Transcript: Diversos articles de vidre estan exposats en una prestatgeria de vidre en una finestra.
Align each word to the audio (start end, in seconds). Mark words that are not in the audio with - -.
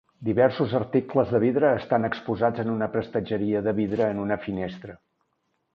Diversos 0.27 0.71
articles 0.77 1.33
de 1.33 1.41
vidre 1.43 1.69
estan 1.81 2.09
exposats 2.09 2.65
en 2.65 2.73
una 2.77 2.89
prestatgeria 2.97 3.63
de 3.69 3.79
vidre 3.83 4.13
en 4.17 4.25
una 4.27 4.41
finestra. 4.49 4.99